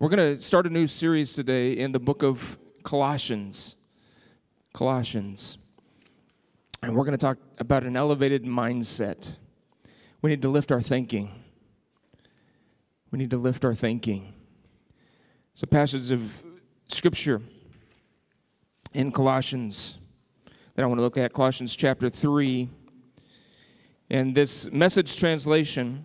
[0.00, 3.74] We're going to start a new series today in the book of Colossians.
[4.72, 5.58] Colossians.
[6.84, 9.34] And we're going to talk about an elevated mindset.
[10.22, 11.42] We need to lift our thinking.
[13.10, 14.34] We need to lift our thinking.
[15.54, 16.44] It's a passage of
[16.86, 17.42] scripture
[18.94, 19.98] in Colossians
[20.76, 22.70] that I want to look at, Colossians chapter 3.
[24.10, 26.04] And this message translation,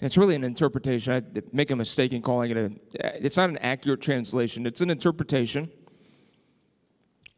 [0.00, 1.12] it's really an interpretation.
[1.12, 1.22] I
[1.52, 5.70] make a mistake in calling it a, it's not an accurate translation, it's an interpretation.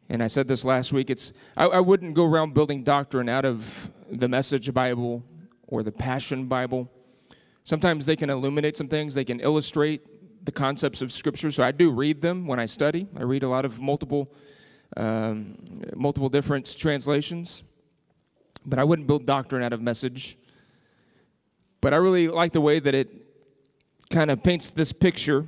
[0.09, 1.11] And I said this last week.
[1.11, 5.23] It's I, I wouldn't go around building doctrine out of the Message Bible
[5.67, 6.89] or the Passion Bible.
[7.63, 9.13] Sometimes they can illuminate some things.
[9.13, 10.01] They can illustrate
[10.43, 11.51] the concepts of Scripture.
[11.51, 13.07] So I do read them when I study.
[13.15, 14.33] I read a lot of multiple,
[14.97, 15.57] um,
[15.95, 17.63] multiple different translations.
[18.65, 20.38] But I wouldn't build doctrine out of message.
[21.81, 23.09] But I really like the way that it
[24.09, 25.47] kind of paints this picture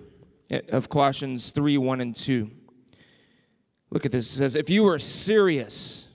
[0.69, 2.49] of Colossians 3 1 and 2.
[3.89, 4.31] Look at this.
[4.33, 6.07] It says, If you are serious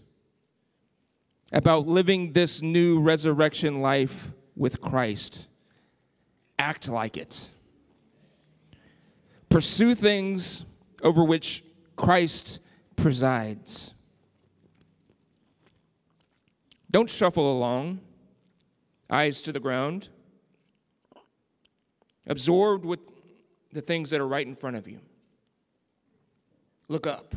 [1.53, 5.47] about living this new resurrection life with Christ,
[6.59, 7.51] act like it.
[9.49, 10.65] Pursue things
[11.03, 11.63] over which
[11.95, 12.61] Christ
[12.97, 13.93] presides.
[16.91, 18.01] Don't shuffle along,
[19.11, 20.09] eyes to the ground,
[22.27, 23.01] absorbed with
[23.73, 25.01] the things that are right in front of you.
[26.89, 27.35] Look up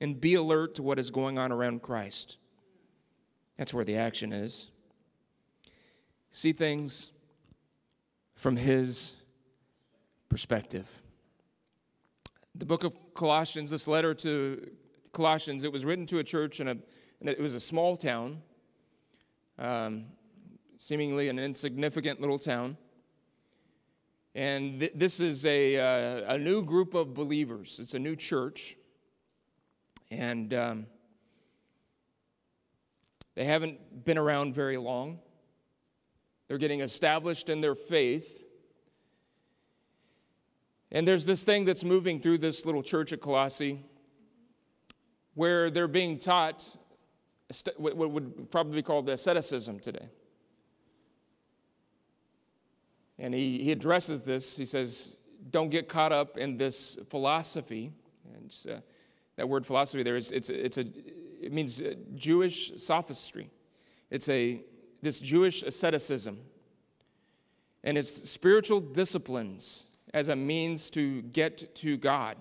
[0.00, 2.38] and be alert to what is going on around Christ.
[3.56, 4.68] That's where the action is.
[6.30, 7.12] See things
[8.34, 9.16] from his
[10.28, 10.88] perspective.
[12.54, 14.70] The book of Colossians, this letter to
[15.12, 16.76] Colossians, it was written to a church in a,
[17.20, 18.42] and it was a small town,
[19.58, 20.06] um,
[20.78, 22.76] seemingly an insignificant little town.
[24.34, 27.78] And th- this is a, uh, a new group of believers.
[27.80, 28.76] It's a new church.
[30.10, 30.86] And um,
[33.34, 35.18] they haven't been around very long.
[36.48, 38.44] They're getting established in their faith.
[40.90, 43.84] And there's this thing that's moving through this little church at Colossae
[45.34, 46.76] where they're being taught
[47.76, 50.08] what would probably be called asceticism today.
[53.22, 54.56] And he, he addresses this.
[54.56, 55.18] He says,
[55.52, 57.92] Don't get caught up in this philosophy.
[58.34, 58.80] And uh,
[59.36, 60.84] that word philosophy there is it's, it's a,
[61.40, 61.80] it means
[62.16, 63.48] Jewish sophistry.
[64.10, 64.60] It's a,
[65.02, 66.40] this Jewish asceticism.
[67.84, 72.36] And it's spiritual disciplines as a means to get to God.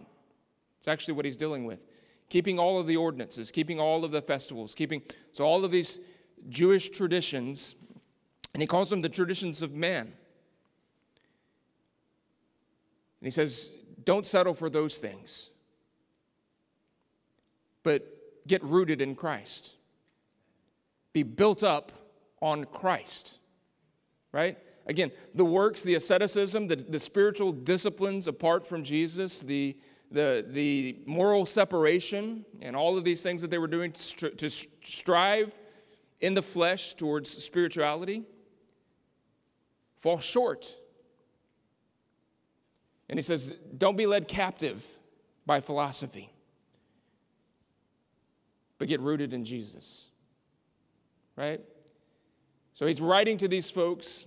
[0.80, 1.86] It's actually what he's dealing with.
[2.30, 6.00] Keeping all of the ordinances, keeping all of the festivals, keeping, so all of these
[6.50, 7.76] Jewish traditions,
[8.56, 10.14] and he calls them the traditions of man.
[13.22, 13.72] And he says,
[14.04, 15.52] don't settle for those things,
[17.84, 18.04] but
[18.48, 19.76] get rooted in Christ.
[21.14, 21.92] Be built up
[22.42, 23.38] on Christ,
[24.32, 24.58] right?
[24.88, 29.78] Again, the works, the asceticism, the, the spiritual disciplines apart from Jesus, the,
[30.10, 34.50] the, the moral separation, and all of these things that they were doing to, to
[34.50, 35.60] strive
[36.20, 38.24] in the flesh towards spirituality
[40.00, 40.76] fall short.
[43.12, 44.98] And he says, don't be led captive
[45.46, 46.32] by philosophy,
[48.78, 50.10] but get rooted in Jesus.
[51.36, 51.60] Right?
[52.74, 54.26] So he's writing to these folks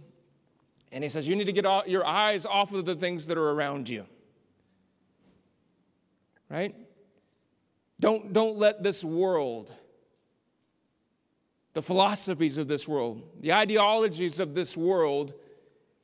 [0.92, 3.50] and he says, You need to get your eyes off of the things that are
[3.50, 4.06] around you.
[6.50, 6.74] Right?
[7.98, 9.72] Don't, don't let this world,
[11.72, 15.32] the philosophies of this world, the ideologies of this world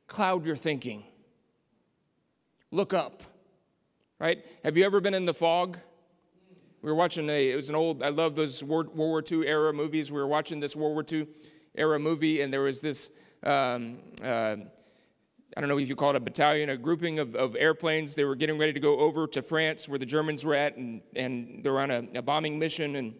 [0.07, 1.03] cloud your thinking.
[2.71, 3.23] Look up.
[4.19, 4.45] Right?
[4.63, 5.77] Have you ever been in the fog?
[6.81, 9.71] We were watching a, it was an old, I love those World War II era
[9.73, 10.11] movies.
[10.11, 11.27] We were watching this World War II
[11.75, 13.11] era movie, and there was this
[13.43, 14.55] um, uh,
[15.55, 18.15] I don't know if you call it a battalion, a grouping of, of airplanes.
[18.15, 21.01] They were getting ready to go over to France where the Germans were at, and,
[21.13, 23.15] and they were on a, a bombing mission, and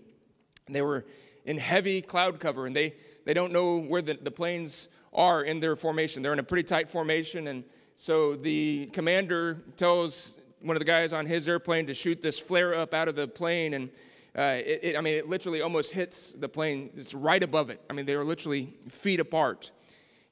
[0.70, 1.06] they were
[1.44, 2.96] in heavy cloud cover, and they,
[3.26, 6.24] they don't know where the, the planes are in their formation.
[6.24, 7.66] They're in a pretty tight formation, and
[8.02, 12.74] so the commander tells one of the guys on his airplane to shoot this flare
[12.74, 13.92] up out of the plane, and
[14.36, 16.90] uh, it, it, I mean, it literally almost hits the plane.
[16.96, 17.80] It's right above it.
[17.92, 19.70] I mean, they were literally feet apart.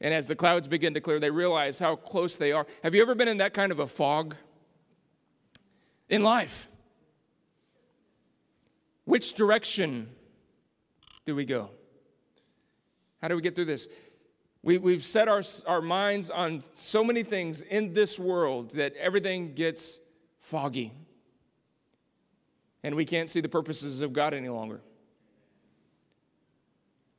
[0.02, 2.66] And as the clouds begin to clear, they realize how close they are.
[2.82, 4.36] Have you ever been in that kind of a fog
[6.10, 6.68] in life?
[9.06, 10.10] Which direction
[11.24, 11.70] do we go?
[13.22, 13.90] How do we get through this?
[14.62, 19.54] We, we've set our, our minds on so many things in this world that everything
[19.54, 20.00] gets
[20.42, 20.94] foggy.
[22.84, 24.82] And we can't see the purposes of God any longer.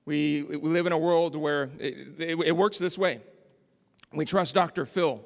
[0.04, 3.20] We, we live in a world where it, it, it works this way
[4.12, 4.84] we trust Dr.
[4.84, 5.22] Phil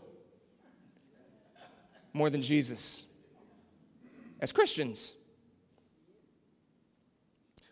[2.13, 3.07] more than Jesus
[4.41, 5.15] as Christians.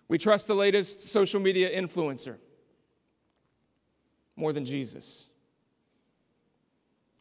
[0.08, 2.38] We trust the latest social media influencer
[4.36, 5.28] more than Jesus.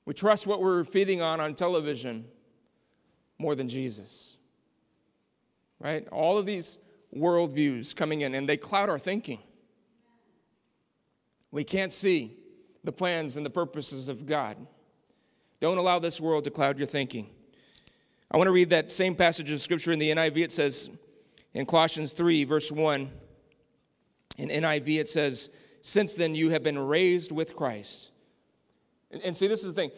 [0.05, 2.25] We trust what we're feeding on on television
[3.37, 4.37] more than Jesus.
[5.79, 6.07] Right?
[6.09, 6.77] All of these
[7.15, 9.39] worldviews coming in, and they cloud our thinking.
[11.51, 12.37] We can't see
[12.83, 14.57] the plans and the purposes of God.
[15.59, 17.29] Don't allow this world to cloud your thinking.
[18.31, 20.37] I want to read that same passage of scripture in the NIV.
[20.37, 20.89] It says
[21.53, 23.11] in Colossians 3, verse 1,
[24.37, 25.49] in NIV, it says,
[25.81, 28.11] Since then you have been raised with Christ.
[29.11, 29.91] And, and see, this is the thing.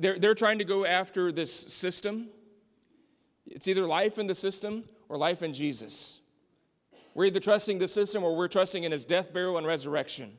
[0.00, 2.28] They're, they're trying to go after this system.
[3.46, 6.20] It's either life in the system or life in Jesus.
[7.14, 10.36] We're either trusting the system or we're trusting in his death, burial, and resurrection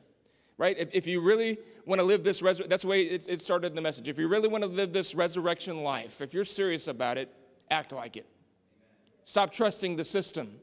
[0.60, 0.76] right?
[0.78, 1.56] If, if you really
[1.86, 4.08] want to live this, resur- that's the way it, it started in the message.
[4.08, 7.34] If you really want to live this resurrection life, if you're serious about it,
[7.70, 8.26] act like it.
[9.24, 10.60] Stop trusting the system.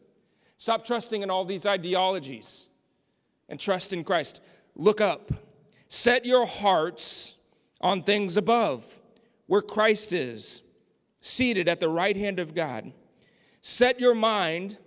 [0.58, 2.67] Stop trusting in all these ideologies
[3.50, 4.42] and trust in Christ.
[4.76, 5.32] Look up.
[5.88, 7.38] Set your hearts
[7.80, 9.00] on things above,
[9.46, 10.64] where Christ is,
[11.22, 12.92] seated at the right hand of God.
[13.62, 14.78] Set your mind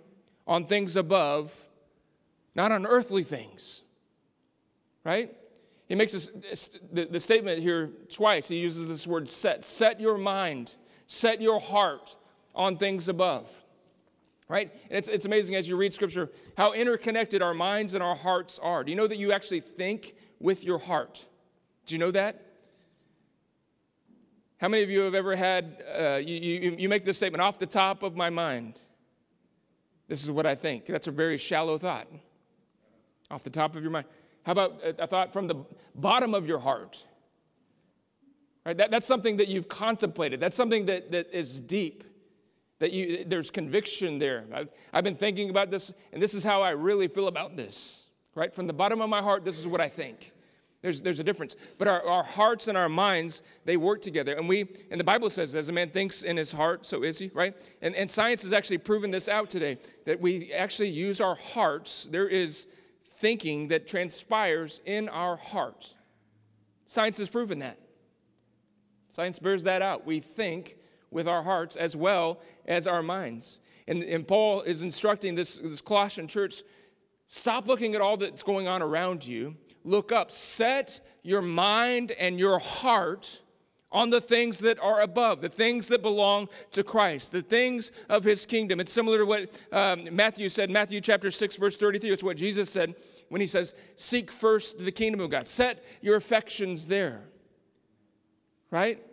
[0.45, 1.65] on things above,
[2.55, 3.81] not on earthly things
[5.03, 5.31] right?
[5.87, 8.47] He makes this, the, the statement here twice.
[8.47, 9.63] He uses this word set.
[9.63, 10.75] Set your mind,
[11.07, 12.15] set your heart
[12.55, 13.49] on things above,
[14.51, 14.69] right?
[14.89, 18.59] And it's, it's amazing as you read scripture how interconnected our minds and our hearts
[18.59, 18.83] are.
[18.83, 21.25] Do you know that you actually think with your heart?
[21.85, 22.45] Do you know that?
[24.59, 27.59] How many of you have ever had, uh, you, you, you make this statement, off
[27.59, 28.81] the top of my mind?
[30.09, 30.85] This is what I think.
[30.85, 32.07] That's a very shallow thought.
[33.31, 34.05] Off the top of your mind.
[34.43, 35.63] How about a thought from the
[35.95, 37.05] bottom of your heart?
[38.65, 38.75] Right?
[38.77, 40.41] That, that's something that you've contemplated.
[40.41, 42.03] That's something that, that is deep.
[42.81, 44.43] That you, there's conviction there.
[44.51, 48.07] I've, I've been thinking about this, and this is how I really feel about this.
[48.33, 48.51] Right?
[48.53, 50.33] From the bottom of my heart, this is what I think.
[50.81, 51.55] There's, there's a difference.
[51.77, 54.33] But our, our hearts and our minds, they work together.
[54.33, 57.19] And we, and the Bible says, as a man thinks in his heart, so is
[57.19, 57.53] he, right?
[57.83, 62.07] And, and science has actually proven this out today, that we actually use our hearts.
[62.09, 62.67] There is
[63.05, 65.93] thinking that transpires in our hearts.
[66.87, 67.77] Science has proven that.
[69.11, 70.07] Science bears that out.
[70.07, 70.77] We think
[71.11, 73.59] with our hearts as well as our minds.
[73.87, 76.63] And, and Paul is instructing this, this Colossian church
[77.27, 79.55] stop looking at all that's going on around you.
[79.83, 80.31] Look up.
[80.31, 83.41] Set your mind and your heart
[83.91, 88.23] on the things that are above, the things that belong to Christ, the things of
[88.23, 88.79] his kingdom.
[88.79, 92.09] It's similar to what um, Matthew said, Matthew chapter 6, verse 33.
[92.11, 92.95] It's what Jesus said
[93.29, 95.47] when he says, Seek first the kingdom of God.
[95.47, 97.23] Set your affections there.
[98.69, 99.03] Right?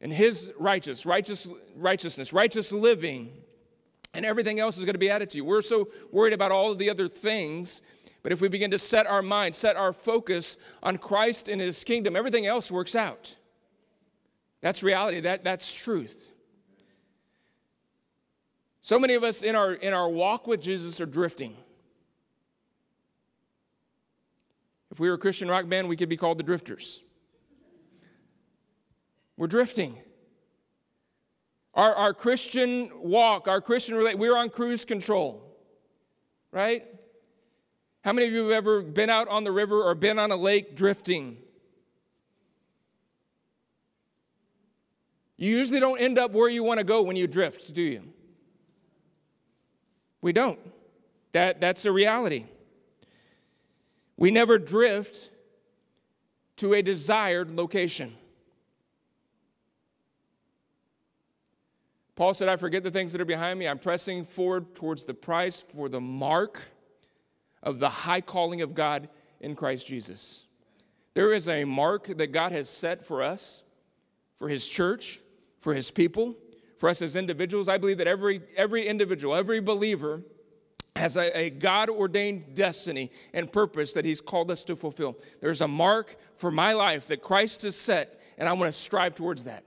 [0.00, 3.32] And his righteous, righteous righteousness, righteous living,
[4.14, 5.44] and everything else is going to be added to you.
[5.44, 7.82] We're so worried about all of the other things
[8.26, 11.84] but if we begin to set our mind, set our focus on Christ and his
[11.84, 13.36] kingdom, everything else works out.
[14.60, 15.20] That's reality.
[15.20, 16.32] That, that's truth.
[18.80, 21.56] So many of us in our, in our walk with Jesus are drifting.
[24.90, 27.02] If we were a Christian rock band, we could be called the Drifters.
[29.36, 29.98] We're drifting.
[31.74, 35.44] Our, our Christian walk, our Christian relate, we're on cruise control,
[36.50, 36.84] right?
[38.02, 40.36] How many of you have ever been out on the river or been on a
[40.36, 41.36] lake drifting?
[45.36, 48.02] You usually don't end up where you want to go when you drift, do you?
[50.22, 50.58] We don't.
[51.32, 52.46] That, that's a reality.
[54.16, 55.30] We never drift
[56.56, 58.16] to a desired location.
[62.16, 63.68] Paul said, I forget the things that are behind me.
[63.68, 66.62] I'm pressing forward towards the prize for the mark
[67.62, 69.08] of the high calling of God
[69.40, 70.46] in Christ Jesus.
[71.14, 73.62] There is a mark that God has set for us,
[74.38, 75.20] for His church,
[75.66, 76.36] for his people,
[76.78, 77.68] for us as individuals.
[77.68, 80.22] I believe that every, every individual, every believer
[80.94, 85.18] has a, a God ordained destiny and purpose that he's called us to fulfill.
[85.40, 89.16] There's a mark for my life that Christ has set, and I want to strive
[89.16, 89.64] towards that.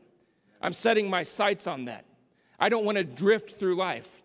[0.62, 2.06] I'm setting my sights on that.
[2.60, 4.20] I don't want to drift through life.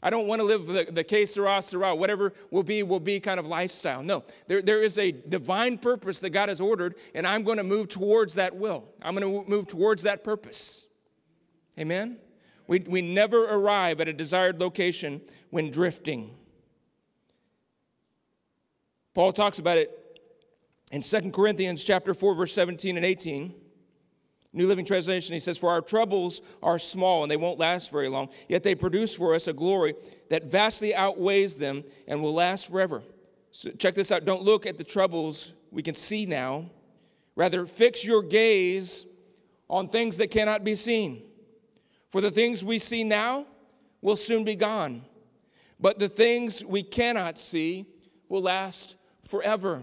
[0.00, 3.18] I don't want to live the, the que sera, sera, whatever will be, will be
[3.18, 4.02] kind of lifestyle.
[4.02, 7.64] No, there, there is a divine purpose that God has ordered, and I'm going to
[7.64, 8.84] move towards that will.
[9.02, 10.86] I'm going to move towards that purpose.
[11.78, 12.18] Amen?
[12.68, 16.36] We, we never arrive at a desired location when drifting.
[19.14, 19.90] Paul talks about it
[20.92, 23.54] in 2 Corinthians chapter 4, verse 17 and 18.
[24.52, 28.08] New Living Translation, he says, For our troubles are small and they won't last very
[28.08, 29.94] long, yet they produce for us a glory
[30.30, 33.02] that vastly outweighs them and will last forever.
[33.50, 34.24] So check this out.
[34.24, 36.70] Don't look at the troubles we can see now.
[37.36, 39.06] Rather, fix your gaze
[39.68, 41.22] on things that cannot be seen.
[42.10, 43.46] For the things we see now
[44.00, 45.02] will soon be gone,
[45.78, 47.86] but the things we cannot see
[48.28, 49.82] will last forever.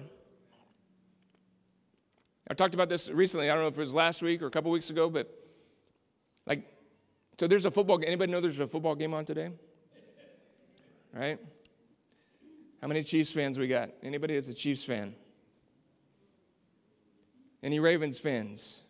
[2.50, 3.50] I talked about this recently.
[3.50, 5.32] I don't know if it was last week or a couple weeks ago, but
[6.46, 6.64] like,
[7.40, 8.08] so there's a football game.
[8.08, 9.50] Anybody know there's a football game on today?
[11.14, 11.40] Right?
[12.82, 13.90] How many Chiefs fans we got?
[14.04, 15.16] Anybody that's a Chiefs fan?
[17.64, 18.84] Any Ravens fans?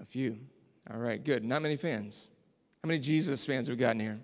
[0.00, 0.38] A few.
[0.90, 1.44] All right, good.
[1.44, 2.28] Not many fans.
[2.82, 4.20] How many Jesus fans we got in here?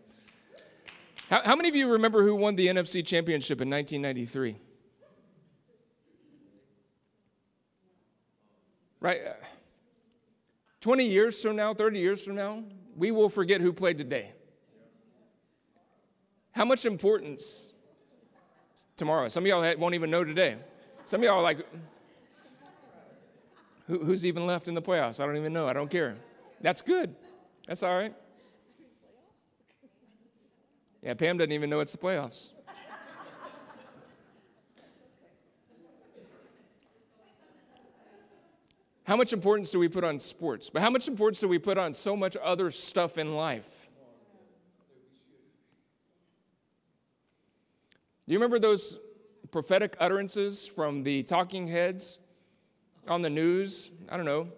[1.29, 4.57] How, how many of you remember who won the NFC championship in 1993?
[9.01, 9.21] Right?
[9.27, 9.33] Uh,
[10.81, 12.63] 20 years from now, 30 years from now,
[12.97, 14.33] we will forget who played today.
[16.53, 17.67] How much importance
[18.97, 19.29] tomorrow?
[19.29, 20.57] Some of y'all won't even know today.
[21.05, 21.65] Some of y'all are like,
[23.89, 25.19] Who, who's even left in the playoffs?
[25.19, 25.67] I don't even know.
[25.67, 26.17] I don't care.
[26.61, 27.15] That's good.
[27.67, 28.15] That's all right.
[31.03, 32.51] Yeah, Pam doesn't even know it's the playoffs.
[39.09, 40.69] How much importance do we put on sports?
[40.69, 43.89] But how much importance do we put on so much other stuff in life?
[48.27, 48.99] Do you remember those
[49.51, 52.19] prophetic utterances from the talking heads
[53.09, 53.91] on the news?
[54.11, 54.49] I don't know,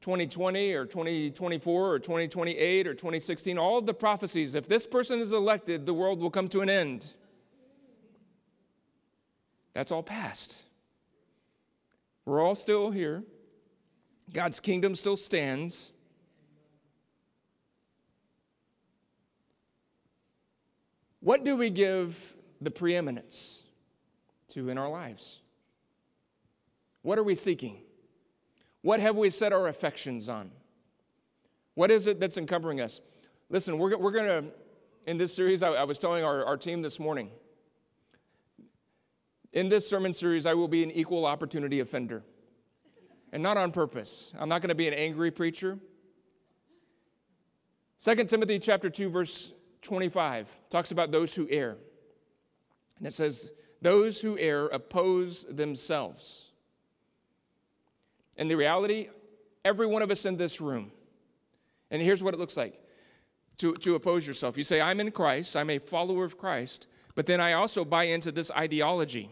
[0.00, 5.86] 2020 or 2024 or 2028 or 2016, all the prophecies, if this person is elected,
[5.86, 7.14] the world will come to an end.
[9.74, 10.64] That's all past.
[12.26, 13.22] We're all still here.
[14.32, 15.92] God's kingdom still stands.
[21.20, 23.62] What do we give the preeminence
[24.48, 25.40] to in our lives?
[27.02, 27.78] What are we seeking?
[28.82, 30.50] What have we set our affections on?
[31.74, 33.00] What is it that's encumbering us?
[33.50, 34.50] Listen, we're, we're going to,
[35.06, 37.30] in this series, I, I was telling our, our team this morning,
[39.52, 42.22] in this sermon series, I will be an equal opportunity offender.
[43.32, 44.32] And not on purpose.
[44.38, 45.78] I'm not going to be an angry preacher.
[48.02, 51.76] 2 Timothy chapter 2 verse 25 talks about those who err.
[52.98, 56.50] And it says, "Those who err oppose themselves."
[58.38, 59.08] And the reality,
[59.64, 60.92] every one of us in this room.
[61.90, 62.80] And here's what it looks like
[63.58, 64.56] to, to oppose yourself.
[64.56, 66.86] You say, I'm in Christ, I'm a follower of Christ,
[67.16, 69.30] but then I also buy into this ideology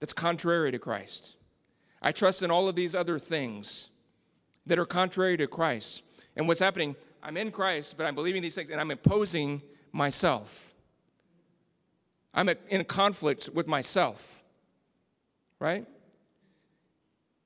[0.00, 1.36] that's contrary to Christ.
[2.00, 3.90] I trust in all of these other things
[4.66, 6.02] that are contrary to Christ.
[6.34, 9.62] And what's happening, I'm in Christ, but I'm believing these things and I'm imposing
[9.92, 10.72] myself.
[12.34, 14.42] I'm in conflict with myself,
[15.58, 15.86] right?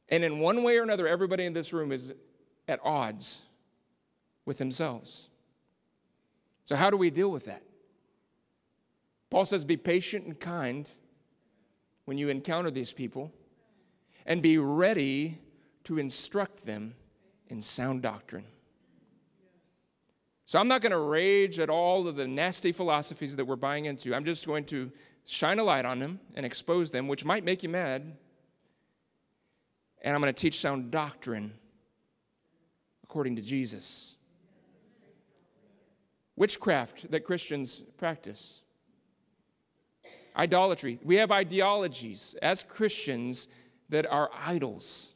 [0.09, 2.15] And in one way or another, everybody in this room is
[2.69, 3.43] at odds
[4.45, 5.29] with themselves.
[6.65, 7.63] So, how do we deal with that?
[9.31, 10.91] Paul says, Be patient and kind
[12.05, 13.33] when you encounter these people
[14.25, 15.39] and be ready
[15.85, 16.95] to instruct them
[17.49, 18.45] in sound doctrine.
[20.45, 23.87] So I'm not going to rage at all of the nasty philosophies that we're buying
[23.87, 24.15] into.
[24.15, 24.93] I'm just going to
[25.25, 28.17] shine a light on them and expose them, which might make you mad.
[30.03, 31.55] And I'm going to teach sound doctrine
[33.03, 34.15] according to Jesus.
[36.37, 38.61] Witchcraft that Christians practice
[40.37, 40.99] idolatry.
[41.03, 43.49] We have ideologies as Christians
[43.89, 45.13] that are idols,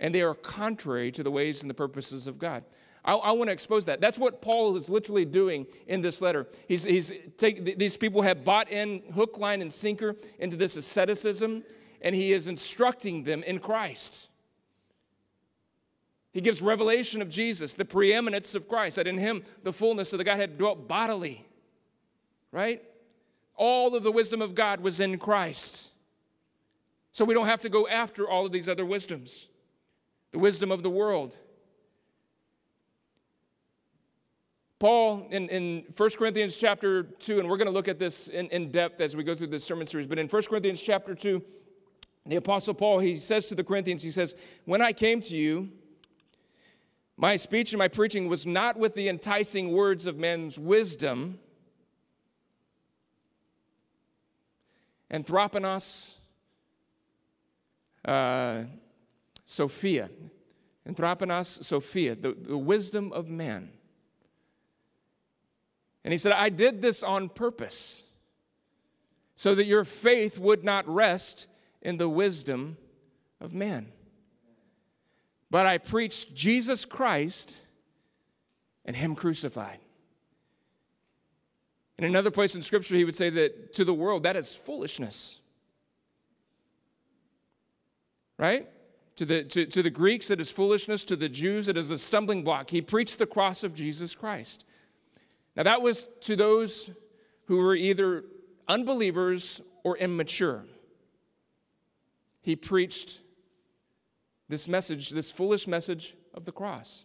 [0.00, 2.64] and they are contrary to the ways and the purposes of God.
[3.04, 4.00] I, I want to expose that.
[4.00, 6.46] That's what Paul is literally doing in this letter.
[6.68, 11.64] He's, he's take, these people have bought in hook, line, and sinker into this asceticism,
[12.00, 14.28] and he is instructing them in Christ.
[16.32, 20.18] He gives revelation of Jesus, the preeminence of Christ, that in him the fullness of
[20.18, 21.44] the Godhead dwelt bodily,
[22.52, 22.82] right?
[23.58, 25.90] All of the wisdom of God was in Christ.
[27.10, 29.48] So we don't have to go after all of these other wisdoms,
[30.30, 31.38] the wisdom of the world.
[34.78, 38.46] Paul in, in 1 Corinthians chapter 2, and we're going to look at this in,
[38.50, 41.42] in depth as we go through this sermon series, but in 1 Corinthians chapter 2,
[42.26, 44.36] the Apostle Paul, he says to the Corinthians, he says,
[44.66, 45.70] When I came to you,
[47.16, 51.40] my speech and my preaching was not with the enticing words of men's wisdom,
[55.12, 56.14] anthroponos,
[58.04, 58.64] uh,
[59.44, 60.10] Sophia,
[60.88, 63.70] anthroponos, Sophia, the, the wisdom of man.
[66.04, 68.04] And he said, I did this on purpose
[69.36, 71.46] so that your faith would not rest
[71.82, 72.76] in the wisdom
[73.40, 73.92] of man.
[75.50, 77.64] But I preached Jesus Christ
[78.84, 79.78] and Him crucified.
[81.98, 85.40] In another place in Scripture, he would say that to the world, that is foolishness.
[88.38, 88.68] Right?
[89.16, 91.04] To the, to, to the Greeks, it is foolishness.
[91.04, 92.70] To the Jews, it is a stumbling block.
[92.70, 94.64] He preached the cross of Jesus Christ.
[95.56, 96.90] Now, that was to those
[97.46, 98.24] who were either
[98.68, 100.64] unbelievers or immature.
[102.42, 103.22] He preached
[104.48, 107.04] this message, this foolish message of the cross.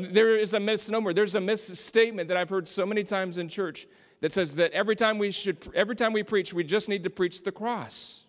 [0.00, 3.86] There is a misnomer, there's a misstatement that I've heard so many times in church
[4.20, 7.10] that says that every time we should every time we preach, we just need to
[7.10, 8.24] preach the cross.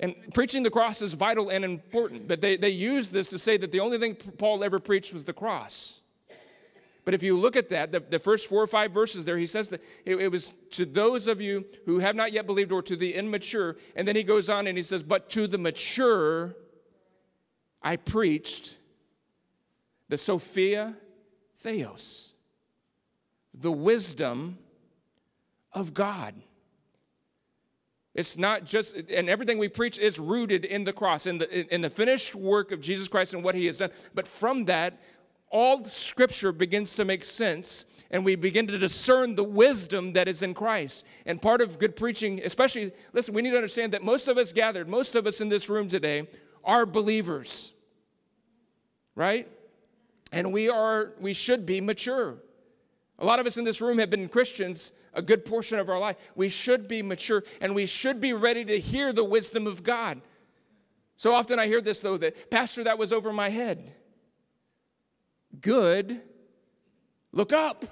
[0.00, 3.56] And preaching the cross is vital and important, but they, they use this to say
[3.56, 6.00] that the only thing Paul ever preached was the cross.
[7.04, 9.46] But if you look at that, the, the first four or five verses there, he
[9.46, 12.82] says that it, it, was to those of you who have not yet believed or
[12.82, 13.76] to the immature.
[13.96, 16.54] And then he goes on and he says, But to the mature,
[17.82, 18.76] I preached
[20.08, 20.94] the Sophia
[21.56, 22.32] Theos,
[23.54, 24.58] the wisdom
[25.72, 26.34] of God.
[28.14, 31.82] It's not just, and everything we preach is rooted in the cross, in the, in
[31.82, 33.90] the finished work of Jesus Christ and what he has done.
[34.14, 35.00] But from that,
[35.50, 40.42] all scripture begins to make sense and we begin to discern the wisdom that is
[40.42, 41.04] in Christ.
[41.26, 44.52] And part of good preaching, especially, listen, we need to understand that most of us
[44.52, 46.26] gathered, most of us in this room today
[46.68, 47.72] are believers,
[49.16, 49.48] right?
[50.30, 52.36] And we are, we should be mature.
[53.18, 55.98] A lot of us in this room have been Christians a good portion of our
[55.98, 56.16] life.
[56.36, 60.20] We should be mature and we should be ready to hear the wisdom of God.
[61.16, 63.94] So often I hear this though that, Pastor, that was over my head
[65.60, 66.20] good,
[67.32, 67.84] look up.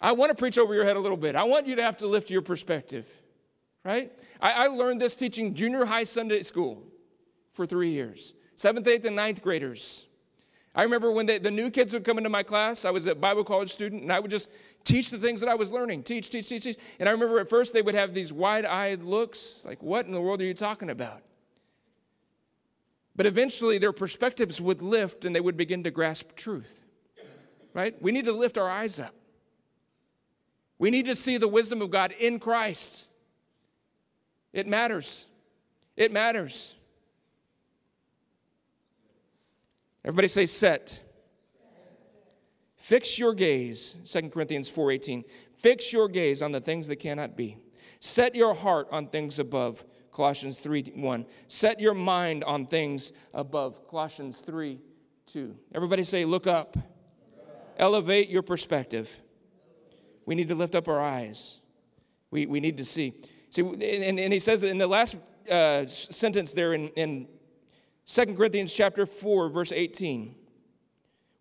[0.00, 1.36] I want to preach over your head a little bit.
[1.36, 3.06] I want you to have to lift your perspective,
[3.84, 4.12] right?
[4.40, 6.82] I, I learned this teaching junior high Sunday school
[7.52, 10.06] for three years, seventh, eighth, and ninth graders.
[10.74, 13.14] I remember when they, the new kids would come into my class, I was a
[13.14, 14.50] Bible college student, and I would just
[14.84, 16.76] teach the things that I was learning teach, teach, teach, teach.
[17.00, 20.12] And I remember at first they would have these wide eyed looks like, What in
[20.12, 21.22] the world are you talking about?
[23.16, 26.82] But eventually their perspectives would lift and they would begin to grasp truth.
[27.74, 28.00] Right?
[28.00, 29.14] We need to lift our eyes up.
[30.78, 33.09] We need to see the wisdom of God in Christ.
[34.52, 35.26] It matters.
[35.96, 36.76] It matters.
[40.04, 41.02] Everybody say set.
[42.76, 45.24] Fix your gaze, 2 Corinthians 4:18.
[45.58, 47.58] Fix your gaze on the things that cannot be.
[48.00, 51.26] Set your heart on things above Colossians 3 1.
[51.48, 53.86] Set your mind on things above.
[53.86, 54.80] Colossians 3
[55.26, 55.56] 2.
[55.74, 56.76] Everybody say, look up.
[57.76, 59.20] Elevate your perspective.
[60.26, 61.60] We need to lift up our eyes.
[62.30, 63.14] We, we need to see.
[63.50, 65.16] See, and, and he says that in the last
[65.50, 67.26] uh, sentence there in, in
[68.06, 70.34] 2 Corinthians chapter 4, verse 18.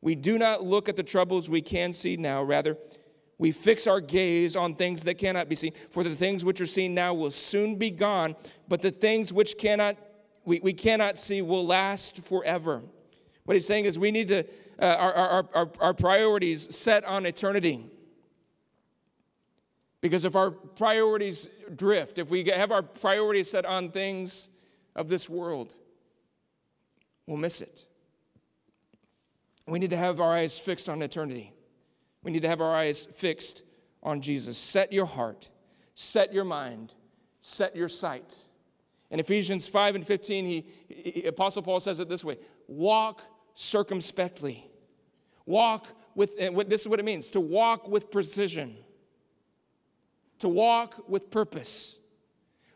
[0.02, 2.78] We do not look at the troubles we can see now, rather,
[3.38, 5.74] we fix our gaze on things that cannot be seen.
[5.90, 8.36] For the things which are seen now will soon be gone,
[8.68, 9.96] but the things which cannot
[10.46, 12.82] we, we cannot see will last forever.
[13.46, 14.44] What he's saying is we need to
[14.82, 17.86] uh, our, our, our, our priorities set on eternity.
[20.02, 24.50] Because if our priorities drift, if we have our priorities set on things
[24.96, 25.76] of this world,
[27.28, 27.86] we'll miss it.
[29.68, 31.54] We need to have our eyes fixed on eternity.
[32.24, 33.64] We need to have our eyes fixed
[34.02, 34.58] on Jesus.
[34.58, 35.50] Set your heart,
[35.96, 36.94] set your mind,
[37.42, 38.46] set your sight.
[39.12, 43.22] In Ephesians 5 and 15, he, he, Apostle Paul says it this way walk
[43.54, 44.66] circumspectly.
[45.46, 46.38] Walk with,
[46.70, 48.76] this is what it means to walk with precision,
[50.40, 51.98] to walk with purpose.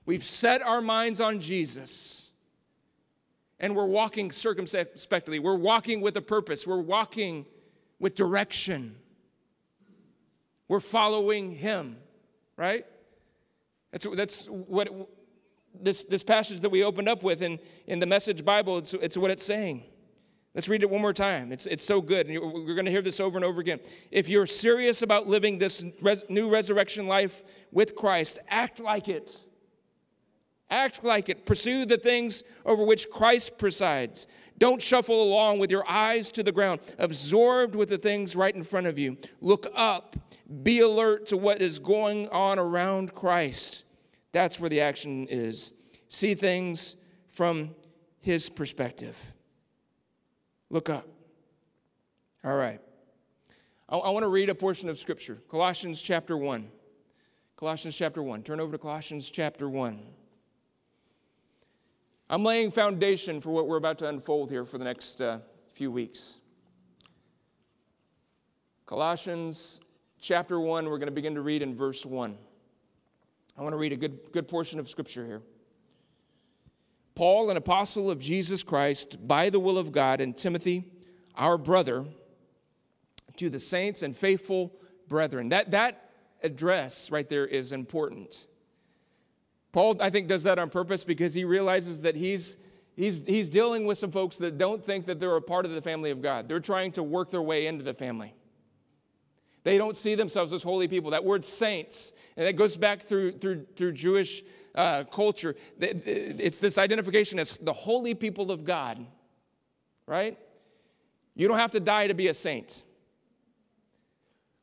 [0.06, 2.32] We've set our minds on Jesus
[3.60, 5.39] and we're walking circumspectly.
[5.39, 7.45] We're walking with a purpose, we're walking
[7.99, 8.97] with direction.
[10.67, 11.97] We're following him,
[12.58, 12.86] right?
[13.91, 14.89] That's, that's what
[15.80, 19.17] this, this passage that we opened up with in, in the Message Bible, it's, it's
[19.17, 19.84] what it's saying.
[20.56, 21.52] Let's read it one more time.
[21.52, 22.28] It's, it's so good.
[22.28, 23.80] And we're going to hear this over and over again.
[24.12, 29.46] If you're serious about living this res- new resurrection life with Christ, act like it.
[30.70, 31.46] Act like it.
[31.46, 34.28] Pursue the things over which Christ presides.
[34.60, 38.63] Don't shuffle along with your eyes to the ground, absorbed with the things right in
[38.63, 39.18] front of you.
[39.42, 40.16] Look up.
[40.62, 43.86] Be alert to what is going on around Christ.
[44.32, 45.74] That's where the action is.
[46.10, 46.96] See things
[47.28, 47.72] from
[48.20, 49.18] his perspective.
[50.73, 51.07] Look up.
[52.43, 52.81] All right.
[53.88, 56.67] I, I want to read a portion of Scripture Colossians chapter 1.
[57.57, 58.41] Colossians chapter 1.
[58.41, 59.99] Turn over to Colossians chapter 1.
[62.27, 65.41] I'm laying foundation for what we're about to unfold here for the next uh,
[65.73, 66.39] few weeks.
[68.88, 69.79] Colossians
[70.19, 72.36] chapter 1, we're going to begin to read in verse 1.
[73.55, 75.43] I want to read a good, good portion of Scripture here.
[77.15, 80.86] Paul, an apostle of Jesus Christ, by the will of God, and Timothy,
[81.36, 82.06] our brother,
[83.38, 84.73] to the saints and faithful
[85.08, 85.49] brethren.
[85.49, 86.10] That, that
[86.41, 88.47] address right there is important.
[89.71, 92.58] Paul, I think, does that on purpose because he realizes that he's,
[92.95, 95.82] he's, he's dealing with some folks that don't think that they're a part of the
[95.82, 96.47] family of God.
[96.47, 98.36] They're trying to work their way into the family.
[99.63, 101.12] They don't see themselves as holy people.
[101.12, 104.43] That word saints, and that goes back through, through, through Jewish
[104.75, 105.55] uh, culture.
[105.79, 109.05] It's this identification as the holy people of God,
[110.07, 110.38] right?
[111.36, 112.83] You don't have to die to be a saint.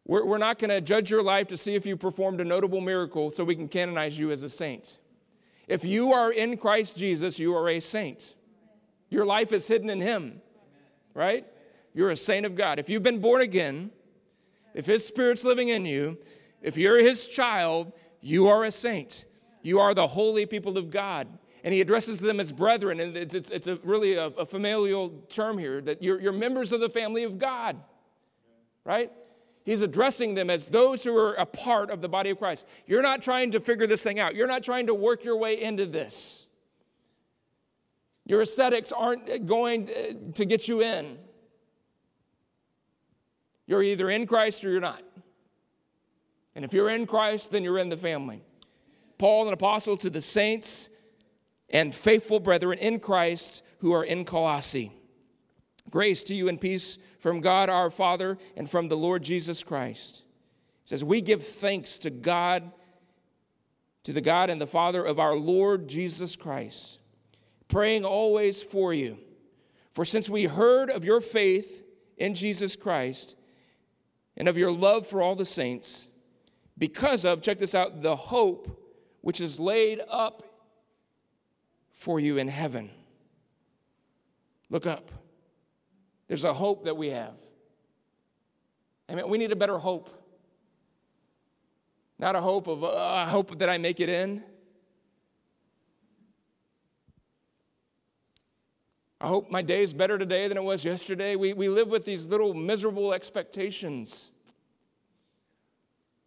[0.07, 2.81] We're, we're not going to judge your life to see if you performed a notable
[2.81, 4.99] miracle so we can canonize you as a saint.
[5.69, 8.35] If you are in Christ Jesus, you are a saint.
[9.09, 10.43] Your life is hidden in Him,
[11.15, 11.47] right?
[11.95, 12.79] You're a saint of God.
[12.79, 13.91] If you've been born again,
[14.75, 16.19] if His Spirit's living in you,
[16.61, 19.25] if you're His child, you are a saint.
[19.63, 21.29] You are the holy people of God.
[21.63, 23.01] And he addresses them as brethren.
[23.01, 26.73] And it's, it's, it's a really a, a, familial term here that you're, you're members
[26.73, 27.77] of the family of God,
[28.85, 29.13] right?
[29.65, 32.67] He's addressing them as those who are a part of the body of Christ.
[32.87, 35.61] You're not trying to figure this thing out, you're not trying to work your way
[35.61, 36.47] into this.
[38.27, 41.19] Your ascetics aren't going uh, to get you in.
[43.67, 45.03] You're either in Christ or you're not.
[46.55, 48.43] And if you're in Christ, then you're in the family.
[49.21, 50.89] Paul, an apostle to the saints
[51.69, 54.93] and faithful brethren in Christ who are in Colossae.
[55.91, 60.25] Grace to you and peace from God our Father and from the Lord Jesus Christ.
[60.87, 62.73] Says, We give thanks to God,
[64.05, 66.99] to the God and the Father of our Lord Jesus Christ,
[67.69, 69.19] praying always for you.
[69.91, 71.85] For since we heard of your faith
[72.17, 73.37] in Jesus Christ
[74.35, 76.09] and of your love for all the saints,
[76.79, 78.79] because of, check this out, the hope
[79.21, 80.43] which is laid up
[81.93, 82.91] for you in heaven.
[84.71, 85.11] Look up.
[86.29, 87.35] There's a hope that we have.
[89.09, 90.09] I mean, we need a better hope.
[92.19, 94.43] Not a hope of, uh, I hope that I make it in.
[99.21, 101.37] I hope my day is better today than it was yesterday.
[101.37, 104.31] We, we live with these little miserable expectations.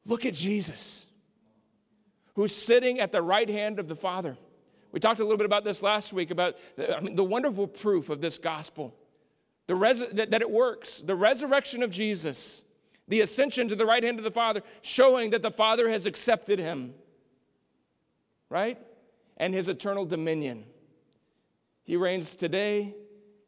[0.06, 1.08] Look at Jesus
[2.36, 4.38] who's sitting at the right hand of the Father.
[4.92, 8.10] We talked a little bit about this last week about I mean, the wonderful proof
[8.10, 8.96] of this gospel
[9.68, 11.00] the res- that, that it works.
[11.00, 12.64] The resurrection of Jesus,
[13.08, 16.60] the ascension to the right hand of the Father, showing that the Father has accepted
[16.60, 16.94] him,
[18.50, 18.78] right?
[19.38, 20.66] And his eternal dominion.
[21.84, 22.94] He reigns today,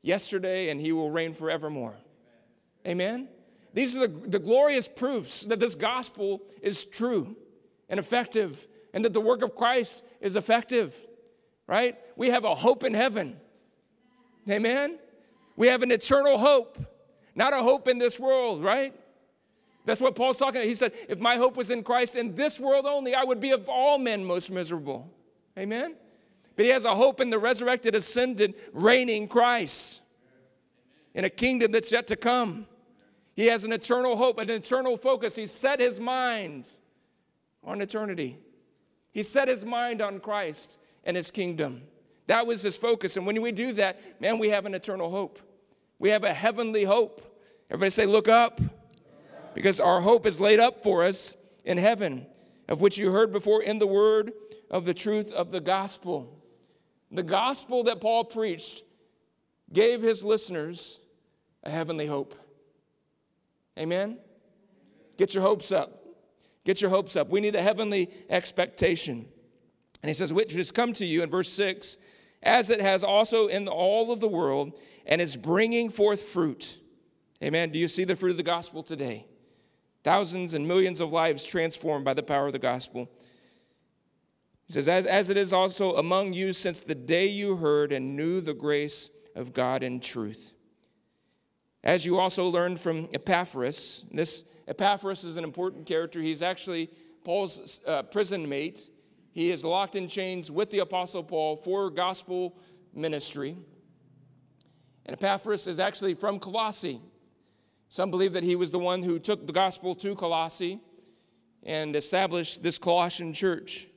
[0.01, 1.95] yesterday, and he will reign forevermore.
[2.87, 3.27] Amen?
[3.73, 7.35] These are the, the glorious proofs that this gospel is true
[7.89, 10.95] and effective and that the work of Christ is effective,
[11.67, 11.97] right?
[12.15, 13.37] We have a hope in heaven.
[14.49, 14.97] Amen?
[15.57, 16.79] We have an eternal hope,
[17.35, 18.93] not a hope in this world, right?
[19.83, 20.67] That's what Paul's talking about.
[20.67, 23.51] He said, If my hope was in Christ in this world only, I would be
[23.51, 25.11] of all men most miserable.
[25.59, 25.95] Amen?
[26.55, 30.01] But he has a hope in the resurrected, ascended, reigning Christ
[31.13, 32.65] in a kingdom that's yet to come.
[33.35, 35.35] He has an eternal hope, an eternal focus.
[35.35, 36.69] He's set his mind
[37.61, 38.39] on eternity.
[39.15, 41.83] He set his mind on Christ and his kingdom.
[42.27, 43.15] That was his focus.
[43.15, 45.39] And when we do that, man, we have an eternal hope.
[45.99, 47.21] We have a heavenly hope.
[47.69, 48.59] Everybody say, look up.
[49.53, 52.27] Because our hope is laid up for us in heaven,
[52.67, 54.33] of which you heard before in the word
[54.69, 56.43] of the truth of the gospel.
[57.09, 58.83] The gospel that Paul preached
[59.71, 60.99] gave his listeners
[61.63, 62.35] a heavenly hope.
[63.79, 64.17] Amen?
[65.15, 66.04] Get your hopes up.
[66.65, 67.29] Get your hopes up.
[67.29, 69.27] We need a heavenly expectation.
[70.03, 71.97] And he says, which has come to you in verse 6
[72.45, 74.73] as it has also in all of the world,
[75.05, 76.79] and is bringing forth fruit.
[77.43, 77.71] Amen.
[77.71, 79.25] Do you see the fruit of the gospel today?
[80.03, 83.09] Thousands and millions of lives transformed by the power of the gospel.
[84.67, 88.15] He says, as, as it is also among you since the day you heard and
[88.15, 90.53] knew the grace of God in truth.
[91.83, 96.21] As you also learned from Epaphras, this Epaphras is an important character.
[96.21, 96.89] He's actually
[97.23, 98.89] Paul's uh, prison mate.
[99.31, 102.57] He is locked in chains with the Apostle Paul for gospel
[102.93, 103.57] ministry.
[105.05, 107.01] And Epaphras is actually from Colossae.
[107.89, 110.79] Some believe that he was the one who took the gospel to Colossae
[111.63, 113.87] and established this Colossian church.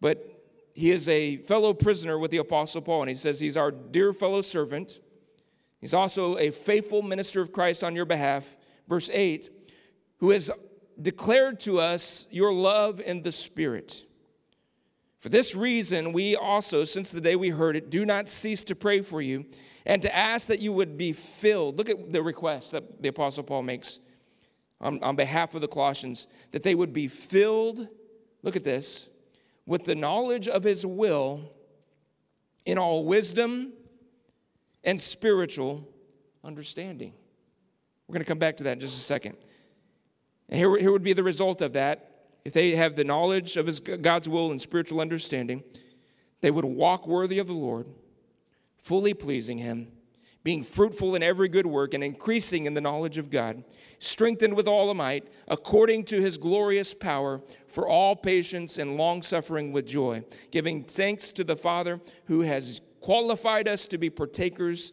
[0.00, 0.36] But
[0.74, 4.12] he is a fellow prisoner with the Apostle Paul, and he says he's our dear
[4.12, 5.00] fellow servant.
[5.80, 8.56] He's also a faithful minister of Christ on your behalf.
[8.88, 9.50] Verse 8,
[10.18, 10.50] who has
[11.00, 14.04] declared to us your love in the Spirit.
[15.18, 18.74] For this reason, we also, since the day we heard it, do not cease to
[18.74, 19.46] pray for you
[19.84, 21.78] and to ask that you would be filled.
[21.78, 24.00] Look at the request that the Apostle Paul makes
[24.80, 27.88] on, on behalf of the Colossians that they would be filled,
[28.42, 29.08] look at this,
[29.66, 31.52] with the knowledge of his will
[32.64, 33.72] in all wisdom
[34.84, 35.88] and spiritual
[36.44, 37.12] understanding.
[38.06, 39.36] We're going to come back to that in just a second.
[40.50, 42.10] Here, here would be the result of that.
[42.44, 45.64] If they have the knowledge of his, God's will and spiritual understanding,
[46.40, 47.88] they would walk worthy of the Lord,
[48.78, 49.88] fully pleasing him,
[50.44, 53.64] being fruitful in every good work and increasing in the knowledge of God,
[53.98, 59.22] strengthened with all the might, according to his glorious power, for all patience and long
[59.22, 64.92] suffering with joy, giving thanks to the Father who has qualified us to be partakers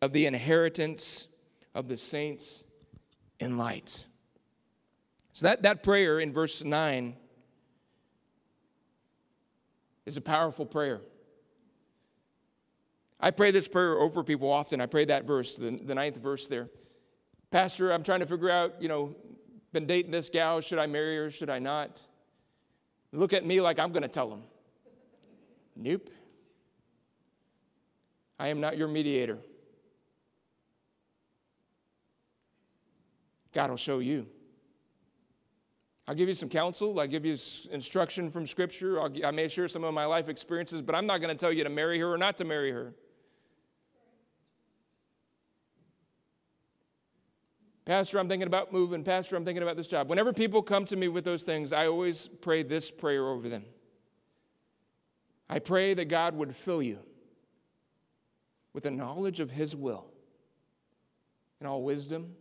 [0.00, 1.26] of the inheritance
[1.74, 2.62] of the saints
[3.40, 4.05] in light.
[5.36, 7.14] So that, that prayer in verse 9
[10.06, 11.02] is a powerful prayer.
[13.20, 14.80] I pray this prayer over people often.
[14.80, 16.70] I pray that verse, the, the ninth verse there.
[17.50, 19.14] Pastor, I'm trying to figure out, you know,
[19.74, 20.62] been dating this gal.
[20.62, 21.30] Should I marry her?
[21.30, 22.00] Should I not?
[23.12, 24.42] Look at me like I'm going to tell them.
[25.76, 26.08] Nope.
[28.38, 29.36] I am not your mediator.
[33.52, 34.28] God will show you.
[36.08, 36.98] I'll give you some counsel.
[37.00, 37.36] I'll give you
[37.72, 39.00] instruction from Scripture.
[39.00, 41.52] I'll, I may share some of my life experiences, but I'm not going to tell
[41.52, 42.94] you to marry her or not to marry her.
[47.84, 49.04] Pastor, I'm thinking about moving.
[49.04, 50.08] Pastor, I'm thinking about this job.
[50.08, 53.64] Whenever people come to me with those things, I always pray this prayer over them.
[55.48, 56.98] I pray that God would fill you
[58.72, 60.06] with the knowledge of His will
[61.60, 62.34] and all wisdom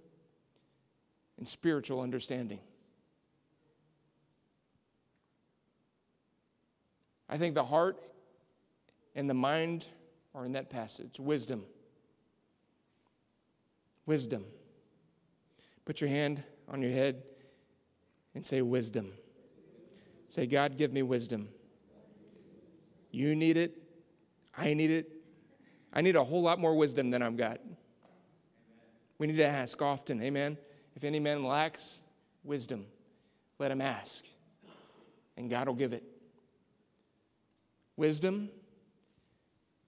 [1.38, 2.60] and spiritual understanding.
[7.36, 8.00] I think the heart
[9.14, 9.86] and the mind
[10.34, 11.66] are in that passage wisdom.
[14.06, 14.46] Wisdom.
[15.84, 17.24] Put your hand on your head
[18.36, 19.12] and say, Wisdom.
[20.30, 21.50] Say, God, give me wisdom.
[23.12, 23.84] You need it.
[24.58, 25.12] I need it.
[25.92, 27.60] I need a whole lot more wisdom than I've got.
[29.18, 30.22] We need to ask often.
[30.22, 30.58] Amen.
[30.96, 32.00] If any man lacks
[32.46, 32.86] wisdom,
[33.60, 34.24] let him ask,
[35.36, 36.15] and God will give it.
[37.98, 38.50] Wisdom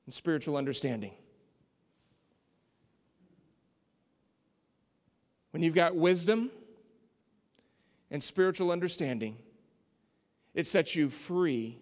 [0.05, 1.13] and spiritual understanding.
[5.51, 6.51] When you've got wisdom
[8.11, 9.37] and spiritual understanding,
[10.53, 11.79] it sets you free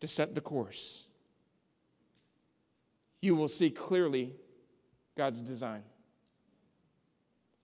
[0.00, 1.06] to set the course.
[3.20, 4.34] You will see clearly
[5.16, 5.82] God's design.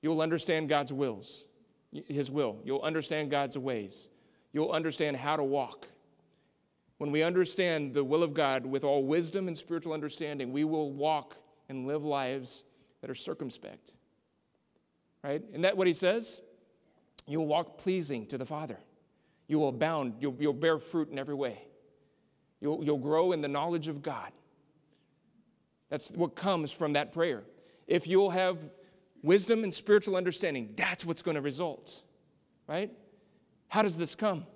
[0.02, 1.44] You'll understand God's wills,
[1.92, 2.58] His will.
[2.64, 4.08] You'll understand God's ways.
[4.52, 5.86] You'll understand how to walk.
[7.04, 10.90] When we understand the will of God with all wisdom and spiritual understanding, we will
[10.90, 11.36] walk
[11.68, 12.64] and live lives
[13.02, 13.92] that are circumspect
[15.24, 15.42] right?
[15.50, 16.42] Isn't that what he says?
[17.26, 18.78] You will walk pleasing to the Father.
[19.48, 20.14] You will abound.
[20.20, 21.58] You'll, you'll bear fruit in every way.
[22.60, 24.30] You'll, you'll grow in the knowledge of God.
[25.88, 27.42] That's what comes from that prayer.
[27.86, 28.58] If you'll have
[29.22, 32.02] wisdom and spiritual understanding, that's what's going to result,
[32.66, 32.90] right?
[33.68, 34.46] How does this come?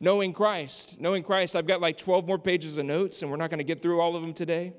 [0.00, 1.00] Knowing Christ.
[1.00, 3.64] Knowing Christ, I've got like 12 more pages of notes, and we're not going to
[3.64, 4.72] get through all of them today.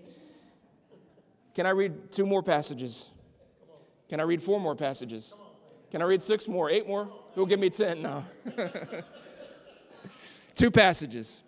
[1.54, 3.10] Can I read two more passages?
[4.10, 5.34] Can I read four more passages?
[5.90, 6.70] Can I read six more?
[6.70, 7.10] Eight more?
[7.34, 8.02] Who'll give me 10?
[8.02, 8.24] No.
[10.56, 11.44] Two passages.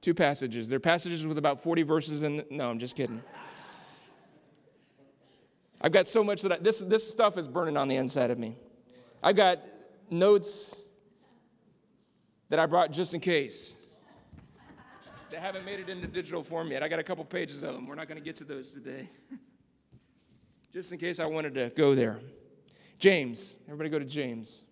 [0.00, 0.68] Two passages.
[0.68, 2.44] They're passages with about 40 verses in.
[2.50, 3.22] No, I'm just kidding.
[5.80, 8.38] I've got so much that I, this, this stuff is burning on the inside of
[8.38, 8.56] me.
[9.22, 9.60] I've got
[10.10, 10.74] notes
[12.50, 13.74] that I brought just in case.
[15.30, 16.82] they haven't made it into digital form yet.
[16.82, 17.86] I got a couple pages of them.
[17.86, 19.08] We're not going to get to those today.
[20.72, 22.20] Just in case I wanted to go there.
[22.98, 23.56] James.
[23.66, 24.62] Everybody go to James.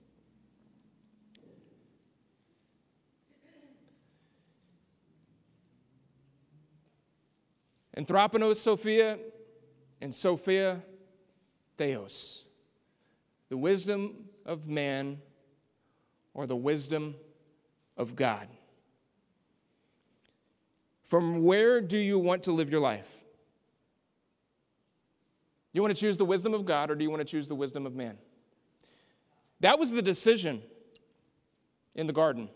[7.96, 9.18] Anthroponos Sophia
[10.00, 10.82] and Sophia
[11.76, 12.44] Theos.
[13.48, 15.18] The wisdom of man
[16.32, 17.16] or the wisdom
[17.98, 18.48] of God.
[21.04, 23.12] From where do you want to live your life?
[25.72, 27.54] You want to choose the wisdom of God or do you want to choose the
[27.54, 28.16] wisdom of man?
[29.60, 30.62] That was the decision
[31.94, 32.48] in the garden.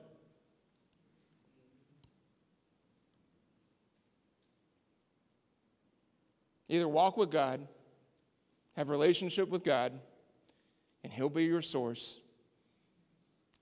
[6.69, 7.67] Either walk with God,
[8.77, 9.93] have relationship with God,
[11.05, 12.19] and he'll be your source,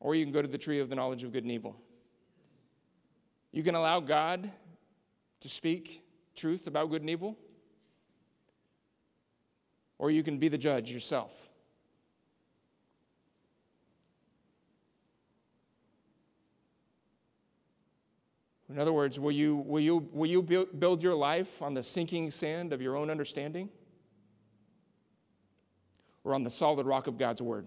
[0.00, 1.76] or you can go to the tree of the knowledge of good and evil.
[3.52, 4.50] You can allow God
[5.40, 6.02] to speak
[6.34, 7.36] truth about good and evil,
[9.98, 11.48] or you can be the judge yourself.
[18.70, 22.30] In other words, will you, will you, will you build your life on the sinking
[22.30, 23.68] sand of your own understanding
[26.22, 27.66] or on the solid rock of God's word?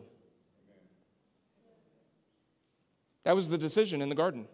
[3.24, 4.48] That was the decision in the garden.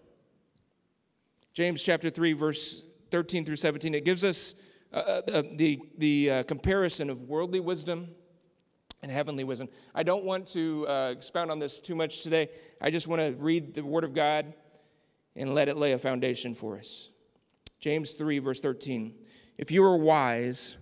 [1.53, 4.55] James chapter 3, verse 13 through 17, it gives us
[4.93, 8.09] uh, uh, the, the uh, comparison of worldly wisdom
[9.01, 9.69] and heavenly wisdom.
[9.95, 12.49] I don't want to uh, expound on this too much today.
[12.81, 14.53] I just want to read the Word of God
[15.35, 17.09] and let it lay a foundation for us.
[17.79, 19.13] James 3, verse 13.
[19.57, 20.75] If you are wise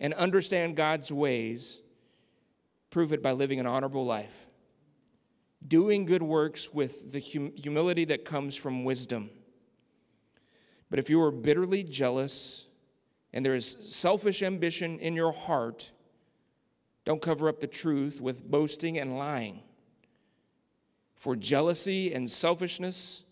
[0.00, 1.80] and understand God's ways,
[2.90, 4.46] prove it by living an honorable life,
[5.66, 9.30] doing good works with the hum- humility that comes from wisdom.
[10.90, 12.66] But if you are bitterly jealous
[13.32, 15.90] and there is selfish ambition in your heart,
[17.04, 19.62] don't cover up the truth with boasting and lying.
[21.16, 23.24] For jealousy and selfishness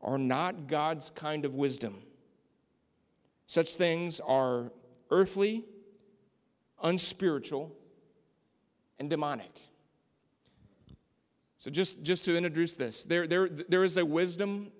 [0.00, 2.02] are not God's kind of wisdom.
[3.46, 4.72] Such things are
[5.10, 5.64] earthly,
[6.82, 7.76] unspiritual,
[8.98, 9.52] and demonic.
[11.64, 14.70] So, just, just to introduce this, there, there, there is a wisdom,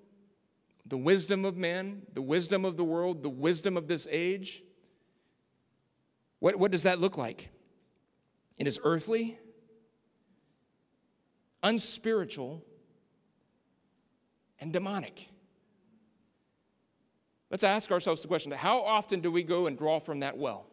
[0.84, 4.62] the wisdom of man, the wisdom of the world, the wisdom of this age.
[6.40, 7.48] What, what does that look like?
[8.58, 9.38] It is earthly,
[11.62, 12.62] unspiritual,
[14.60, 15.30] and demonic.
[17.50, 20.66] Let's ask ourselves the question how often do we go and draw from that well?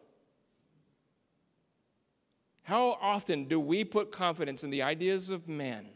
[2.64, 5.91] How often do we put confidence in the ideas of man?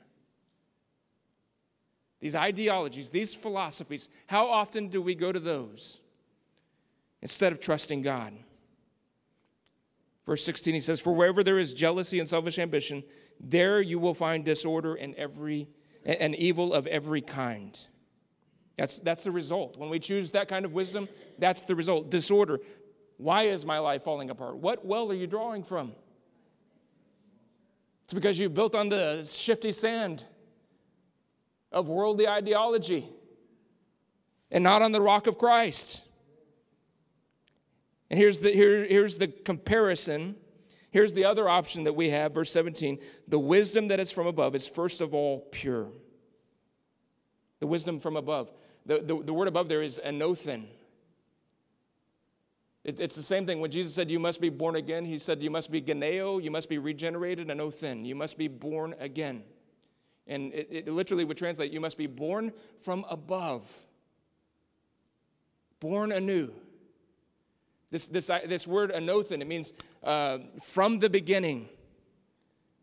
[2.21, 6.01] These ideologies, these philosophies, how often do we go to those
[7.21, 8.33] instead of trusting God?
[10.25, 13.05] Verse 16, he says, For wherever there is jealousy and selfish ambition,
[13.39, 15.69] there you will find disorder and every
[16.05, 17.79] and evil of every kind.
[18.77, 19.77] That's, that's the result.
[19.77, 22.11] When we choose that kind of wisdom, that's the result.
[22.11, 22.61] Disorder.
[23.17, 24.57] Why is my life falling apart?
[24.59, 25.95] What well are you drawing from?
[28.05, 30.25] It's because you built on the shifty sand
[31.77, 33.07] of worldly ideology
[34.51, 36.03] and not on the rock of Christ.
[38.11, 40.37] And here's the, here, here's the comparison.
[40.91, 42.99] Here's the other option that we have, verse 17.
[43.29, 45.89] The wisdom that is from above is first of all pure.
[47.61, 48.51] The wisdom from above.
[48.87, 50.69] The, the, the word above there is anothen.
[52.85, 53.61] It, it's the same thing.
[53.61, 56.51] When Jesus said, You must be born again, he said, You must be geneo, you
[56.51, 58.07] must be regenerated, anothen.
[58.07, 59.43] You must be born again.
[60.27, 63.71] And it, it literally would translate, You must be born from above,
[65.81, 66.53] born anew.
[67.91, 71.69] This, this, this word anothen, it means uh, from the beginning.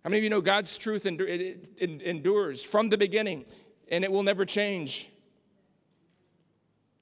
[0.03, 3.45] How many of you know God's truth endures from the beginning
[3.89, 5.09] and it will never change?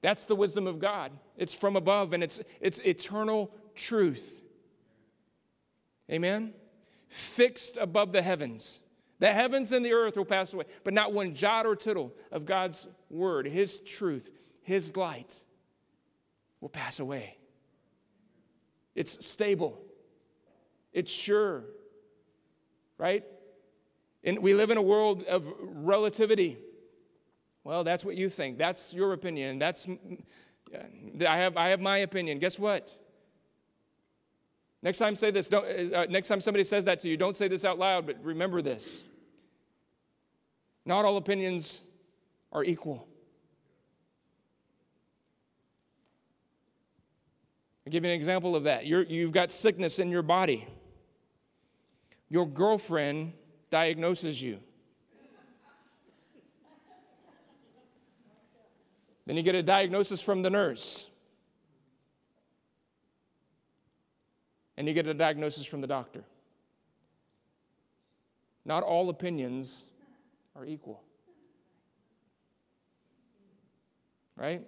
[0.02, 1.12] That's the wisdom of God.
[1.36, 4.42] It's from above and it's, it's eternal truth.
[6.10, 6.54] Amen?
[7.08, 8.80] Fixed above the heavens.
[9.22, 12.44] The heavens and the earth will pass away, but not one jot or tittle of
[12.44, 15.44] God's word, His truth, His light
[16.60, 17.36] will pass away.
[18.96, 19.80] It's stable,
[20.92, 21.62] it's sure,
[22.98, 23.22] right?
[24.24, 26.58] And we live in a world of relativity.
[27.62, 28.58] Well, that's what you think.
[28.58, 29.60] That's your opinion.
[29.60, 29.86] That's
[30.74, 32.40] I have I have my opinion.
[32.40, 32.98] Guess what?
[34.82, 35.46] Next time say this.
[35.46, 38.16] Don't, uh, next time somebody says that to you, don't say this out loud, but
[38.24, 39.06] remember this.
[40.84, 41.84] Not all opinions
[42.52, 43.06] are equal.
[47.86, 48.86] I'll give you an example of that.
[48.86, 50.66] You're, you've got sickness in your body.
[52.28, 53.32] Your girlfriend
[53.70, 54.58] diagnoses you.
[59.26, 61.08] Then you get a diagnosis from the nurse.
[64.76, 66.24] And you get a diagnosis from the doctor.
[68.64, 69.86] Not all opinions
[70.56, 71.02] are equal.
[74.36, 74.62] Right?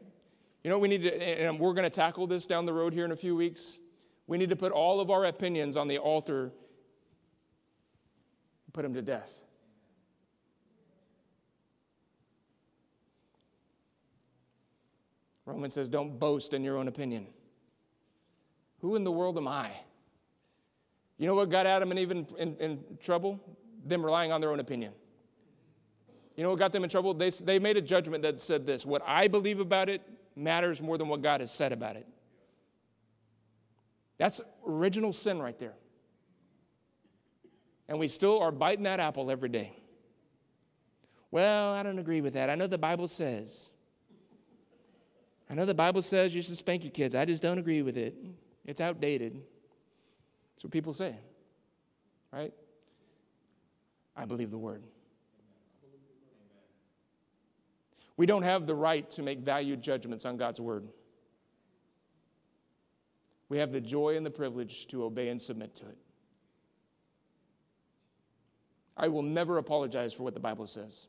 [0.62, 3.04] You know, we need to, and we're going to tackle this down the road here
[3.04, 3.78] in a few weeks.
[4.26, 6.52] We need to put all of our opinions on the altar and
[8.72, 9.30] put them to death.
[15.44, 17.26] Romans says, don't boast in your own opinion.
[18.78, 19.70] Who in the world am I?
[21.18, 23.38] You know what got Adam and Eve in, in, in trouble?
[23.84, 24.92] Them relying on their own opinion.
[26.36, 27.14] You know what got them in trouble?
[27.14, 30.02] They, they made a judgment that said this what I believe about it
[30.36, 32.06] matters more than what God has said about it.
[34.18, 35.74] That's original sin right there.
[37.88, 39.72] And we still are biting that apple every day.
[41.30, 42.48] Well, I don't agree with that.
[42.48, 43.68] I know the Bible says.
[45.50, 47.14] I know the Bible says you should spank your kids.
[47.14, 48.16] I just don't agree with it.
[48.64, 49.42] It's outdated.
[50.54, 51.16] That's what people say,
[52.32, 52.52] right?
[54.16, 54.84] I believe the word.
[58.16, 60.88] We don't have the right to make valued judgments on God's word.
[63.48, 65.98] We have the joy and the privilege to obey and submit to it.
[68.96, 71.08] I will never apologize for what the Bible says.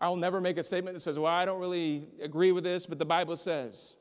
[0.00, 2.98] I'll never make a statement that says, Well, I don't really agree with this, but
[2.98, 3.94] the Bible says.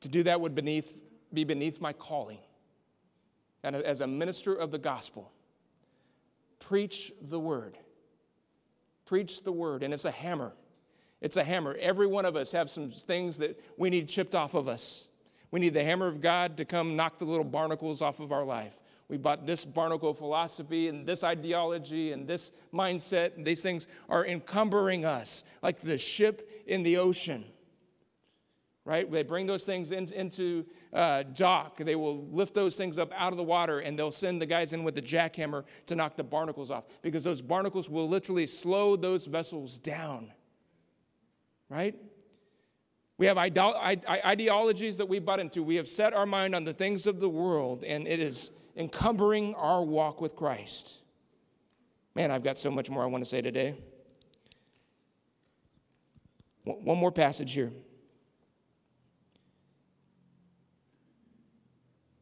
[0.00, 2.38] To do that would beneath, be beneath my calling.
[3.62, 5.30] And as a minister of the gospel,
[6.60, 7.76] preach the word.
[9.06, 9.82] Preach the word.
[9.82, 10.52] And it's a hammer.
[11.20, 11.76] It's a hammer.
[11.78, 15.08] Every one of us have some things that we need chipped off of us.
[15.50, 18.44] We need the hammer of God to come knock the little barnacles off of our
[18.44, 18.78] life.
[19.08, 24.24] We bought this barnacle philosophy and this ideology and this mindset, and these things are
[24.24, 27.44] encumbering us like the ship in the ocean.
[28.90, 29.08] Right?
[29.08, 31.76] They bring those things in, into uh, dock.
[31.76, 34.72] They will lift those things up out of the water and they'll send the guys
[34.72, 38.96] in with the jackhammer to knock the barnacles off because those barnacles will literally slow
[38.96, 40.32] those vessels down.
[41.68, 41.94] Right?
[43.16, 45.62] We have ideologies that we butt into.
[45.62, 49.54] We have set our mind on the things of the world, and it is encumbering
[49.54, 51.00] our walk with Christ.
[52.16, 53.76] Man, I've got so much more I want to say today.
[56.64, 57.70] One more passage here.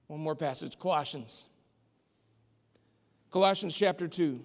[0.08, 1.46] One more passage Colossians.
[3.30, 4.40] Colossians chapter 2.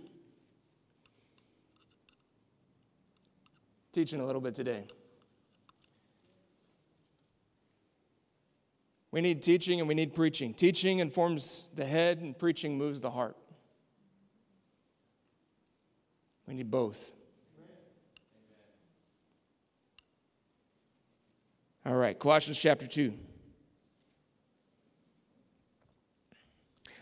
[3.93, 4.85] Teaching a little bit today.
[9.11, 10.53] We need teaching and we need preaching.
[10.53, 13.37] Teaching informs the head, and preaching moves the heart.
[16.47, 17.13] We need both.
[21.85, 23.13] All right, Colossians chapter 2.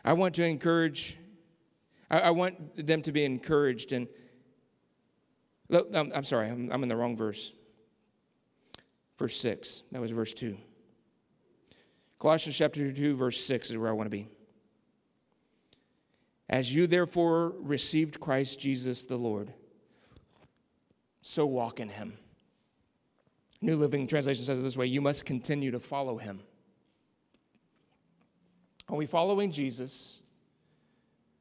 [0.03, 1.17] I want to encourage,
[2.09, 3.91] I, I want them to be encouraged.
[3.91, 4.07] And
[5.71, 7.53] I'm, um, I'm sorry, I'm, I'm in the wrong verse.
[9.17, 9.83] Verse 6.
[9.91, 10.57] That was verse 2.
[12.19, 14.27] Colossians chapter 2, verse 6 is where I want to be.
[16.49, 19.53] As you therefore received Christ Jesus the Lord,
[21.21, 22.17] so walk in him.
[23.61, 26.41] New Living Translation says it this way you must continue to follow him.
[28.91, 30.21] Are we following Jesus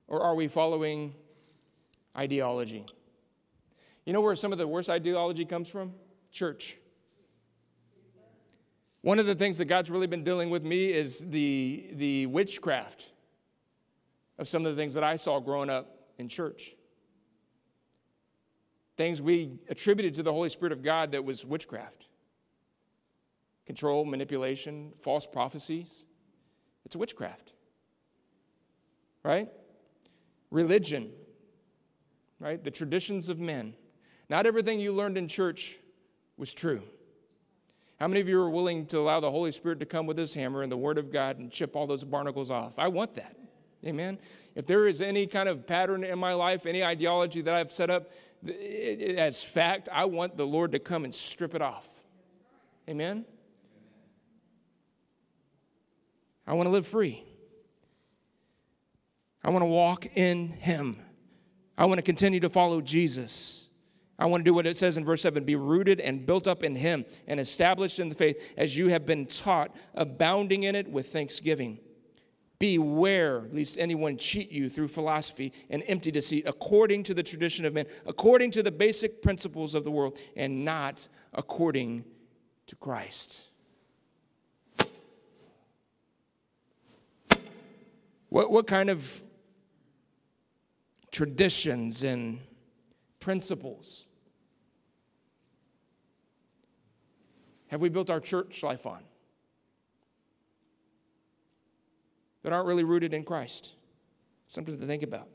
[0.07, 1.15] or are we following
[2.17, 2.87] ideology?
[4.07, 5.93] You know where some of the worst ideology comes from?
[6.31, 6.79] Church.
[9.01, 13.11] One of the things that God's really been dealing with me is the, the witchcraft
[14.39, 16.77] of some of the things that I saw growing up in church.
[18.97, 22.07] Things we attributed to the Holy Spirit of God that was witchcraft
[23.67, 26.07] control, manipulation, false prophecies.
[26.85, 27.53] It's witchcraft,
[29.23, 29.49] right?
[30.51, 31.11] Religion,
[32.39, 32.63] right?
[32.63, 33.75] The traditions of men.
[34.29, 35.79] Not everything you learned in church
[36.37, 36.83] was true.
[38.01, 40.33] How many of you are willing to allow the Holy Spirit to come with his
[40.33, 42.79] hammer and the Word of God and chip all those barnacles off?
[42.79, 43.37] I want that.
[43.85, 44.19] Amen.
[44.55, 47.91] If there is any kind of pattern in my life, any ideology that I've set
[47.91, 48.11] up
[48.49, 51.89] as fact, I want the Lord to come and strip it off.
[52.89, 53.27] Amen.
[56.51, 57.23] I want to live free.
[59.45, 60.97] I want to walk in Him.
[61.79, 63.69] I want to continue to follow Jesus.
[64.19, 66.65] I want to do what it says in verse 7 be rooted and built up
[66.65, 70.91] in Him and established in the faith as you have been taught, abounding in it
[70.91, 71.79] with thanksgiving.
[72.59, 77.75] Beware lest anyone cheat you through philosophy and empty deceit, according to the tradition of
[77.75, 82.05] men, according to the basic principles of the world, and not according
[82.67, 83.50] to Christ.
[88.31, 89.21] What, what kind of
[91.13, 92.41] traditions and
[93.19, 94.07] principles
[97.69, 99.03] have we built our church life on?
[102.43, 103.75] that aren't really rooted in Christ.
[104.49, 105.29] Something to think about.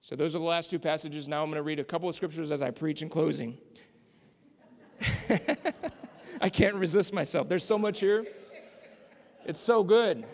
[0.00, 1.28] So, those are the last two passages.
[1.28, 3.58] Now, I'm going to read a couple of scriptures as I preach in closing.
[6.40, 7.48] I can't resist myself.
[7.48, 8.24] There's so much here.
[9.44, 10.24] It's so good.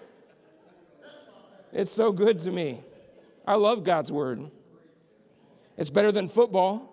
[1.76, 2.80] It's so good to me.
[3.46, 4.50] I love God's word.
[5.76, 6.90] It's better than football.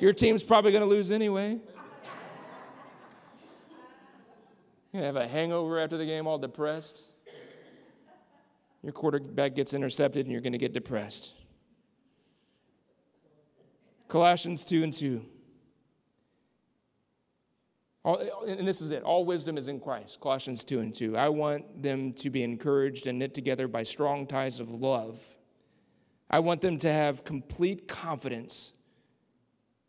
[0.00, 1.58] Your team's probably going to lose anyway.
[4.94, 7.08] To have a hangover after the game, all depressed.
[8.82, 11.34] Your quarterback gets intercepted, and you're going to get depressed.
[14.08, 15.26] Colossians 2 and 2.
[18.04, 19.02] All, and this is it.
[19.02, 20.20] All wisdom is in Christ.
[20.20, 21.16] Colossians 2 and 2.
[21.16, 25.20] I want them to be encouraged and knit together by strong ties of love.
[26.30, 28.74] I want them to have complete confidence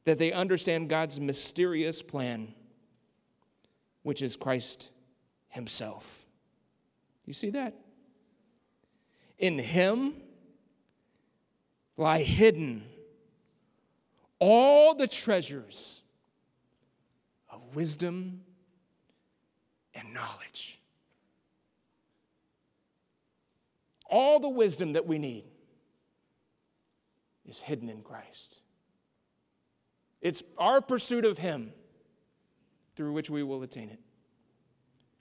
[0.05, 2.53] that they understand God's mysterious plan,
[4.03, 4.91] which is Christ
[5.49, 6.25] himself.
[7.25, 7.73] You see that?
[9.37, 10.13] In him
[11.97, 12.83] lie hidden
[14.39, 16.01] all the treasures
[17.75, 18.41] wisdom
[19.93, 20.79] and knowledge.
[24.09, 25.45] All the wisdom that we need
[27.45, 28.59] is hidden in Christ.
[30.21, 31.71] It's our pursuit of Him
[32.95, 33.99] through which we will attain it.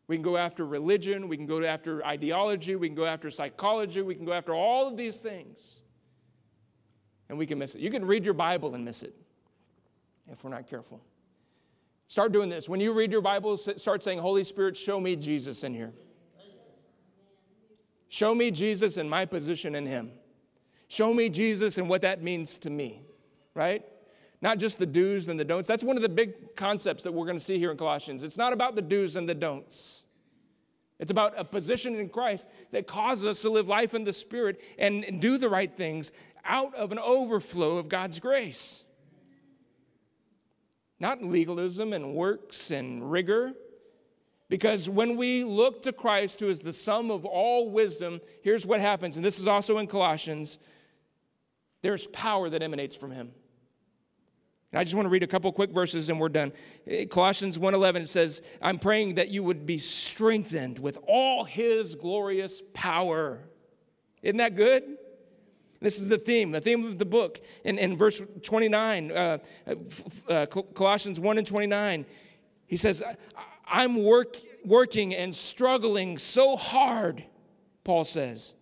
[0.06, 4.02] We can go after religion, we can go after ideology, we can go after psychology,
[4.02, 5.80] we can go after all of these things.
[7.28, 7.80] And we can miss it.
[7.80, 9.14] You can read your Bible and miss it
[10.30, 11.00] if we're not careful.
[12.14, 12.68] Start doing this.
[12.68, 15.92] When you read your Bible, start saying, Holy Spirit, show me Jesus in here.
[18.06, 20.12] Show me Jesus and my position in Him.
[20.86, 23.02] Show me Jesus and what that means to me,
[23.52, 23.82] right?
[24.40, 25.66] Not just the do's and the don'ts.
[25.66, 28.22] That's one of the big concepts that we're going to see here in Colossians.
[28.22, 30.04] It's not about the do's and the don'ts.
[31.00, 34.60] It's about a position in Christ that causes us to live life in the Spirit
[34.78, 36.12] and do the right things
[36.44, 38.83] out of an overflow of God's grace.
[41.04, 43.52] Not legalism and works and rigor.
[44.48, 48.80] Because when we look to Christ, who is the sum of all wisdom, here's what
[48.80, 50.58] happens, and this is also in Colossians
[51.82, 53.32] there's power that emanates from him.
[54.72, 56.54] And I just want to read a couple quick verses and we're done.
[57.10, 63.46] Colossians 1:11 says, "I'm praying that you would be strengthened with all his glorious power."
[64.22, 64.96] Isn't that good?
[65.84, 67.42] This is the theme, the theme of the book.
[67.62, 69.38] In, in verse 29, uh,
[70.30, 72.06] uh, Colossians 1 and 29,
[72.66, 73.02] he says,
[73.68, 77.22] I'm work, working and struggling so hard,
[77.84, 78.54] Paul says.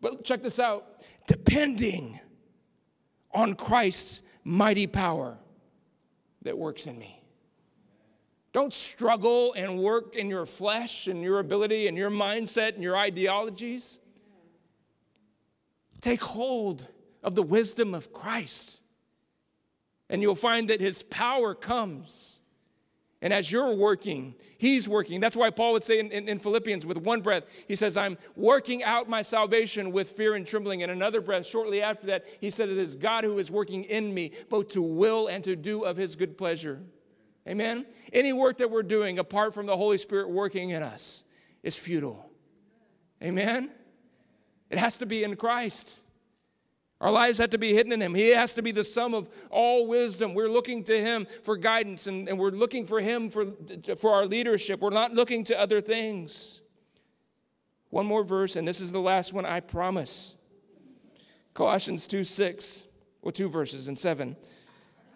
[0.00, 0.84] But check this out
[1.28, 2.18] depending
[3.32, 5.38] on Christ's mighty power
[6.42, 7.22] that works in me.
[8.52, 12.96] Don't struggle and work in your flesh and your ability and your mindset and your
[12.96, 14.00] ideologies.
[16.02, 16.86] Take hold
[17.22, 18.80] of the wisdom of Christ,
[20.10, 22.40] and you'll find that His power comes
[23.22, 25.20] and as you're working, He's working.
[25.20, 28.18] That's why Paul would say in, in, in, Philippians, with one breath, he says, I'm
[28.34, 30.82] working out my salvation with fear and trembling.
[30.82, 34.12] And another breath, shortly after that, he said, It is God who is working in
[34.12, 36.80] me, both to will and to do of His good pleasure.
[37.48, 37.86] Amen?
[38.12, 41.22] Any work that we're doing apart from the Holy Spirit working in us
[41.62, 42.28] is futile.
[43.22, 43.70] Amen?
[44.72, 46.00] It has to be in Christ.
[46.98, 48.14] Our lives have to be hidden in Him.
[48.14, 50.32] He has to be the sum of all wisdom.
[50.32, 53.48] We're looking to Him for guidance and, and we're looking for Him for,
[53.98, 54.80] for our leadership.
[54.80, 56.62] We're not looking to other things.
[57.90, 60.34] One more verse, and this is the last one, I promise.
[61.52, 62.88] Colossians 2 6,
[63.20, 64.36] well, two verses and seven.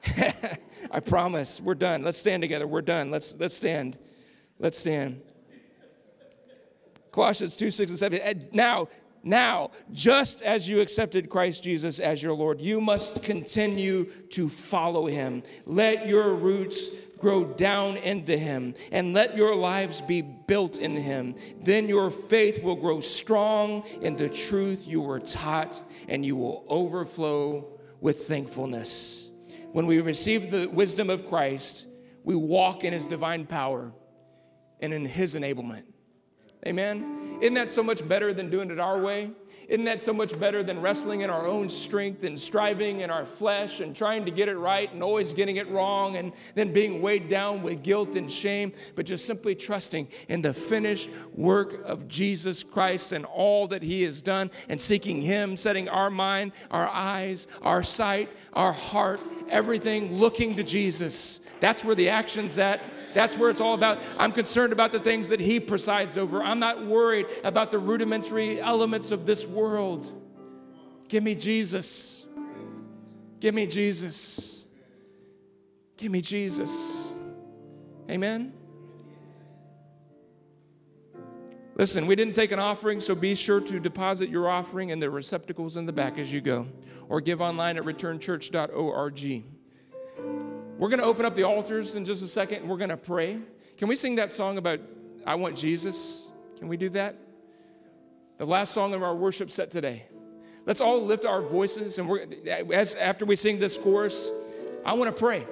[0.90, 1.62] I promise.
[1.62, 2.02] We're done.
[2.02, 2.66] Let's stand together.
[2.66, 3.10] We're done.
[3.10, 3.96] Let's, let's stand.
[4.58, 5.22] Let's stand.
[7.10, 8.48] Colossians 2 6 and 7.
[8.52, 8.88] Now,
[9.26, 15.06] now, just as you accepted Christ Jesus as your Lord, you must continue to follow
[15.06, 15.42] him.
[15.64, 21.34] Let your roots grow down into him and let your lives be built in him.
[21.60, 26.64] Then your faith will grow strong in the truth you were taught and you will
[26.68, 27.66] overflow
[28.00, 29.32] with thankfulness.
[29.72, 31.88] When we receive the wisdom of Christ,
[32.22, 33.92] we walk in his divine power
[34.78, 35.82] and in his enablement.
[36.64, 37.25] Amen.
[37.40, 39.30] Isn't that so much better than doing it our way?
[39.68, 43.26] Isn't that so much better than wrestling in our own strength and striving in our
[43.26, 47.02] flesh and trying to get it right and always getting it wrong and then being
[47.02, 52.06] weighed down with guilt and shame, but just simply trusting in the finished work of
[52.06, 56.88] Jesus Christ and all that He has done and seeking Him, setting our mind, our
[56.88, 61.40] eyes, our sight, our heart, everything looking to Jesus.
[61.58, 62.80] That's where the action's at.
[63.14, 63.98] That's where it's all about.
[64.18, 66.42] I'm concerned about the things that He presides over.
[66.42, 70.12] I'm not worried about the rudimentary elements of this world.
[71.08, 72.26] Give me Jesus.
[73.40, 74.66] Give me Jesus.
[75.96, 77.12] Give me Jesus.
[78.10, 78.52] Amen.
[81.74, 85.10] Listen, we didn't take an offering, so be sure to deposit your offering in the
[85.10, 86.66] receptacles in the back as you go,
[87.08, 89.44] or give online at returnchurch.org.
[90.78, 92.96] We're going to open up the altars in just a second and we're going to
[92.96, 93.38] pray.
[93.76, 94.80] Can we sing that song about
[95.26, 96.30] I want Jesus?
[96.58, 97.25] Can we do that?
[98.38, 100.04] The last song of our worship set today.
[100.66, 102.26] Let's all lift our voices and we're
[102.72, 104.30] as after we sing this chorus,
[104.84, 105.46] I want to pray.